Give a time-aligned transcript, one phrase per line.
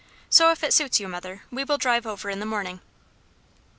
[0.31, 2.81] So if it suits you, mother, we will drive over in the morning."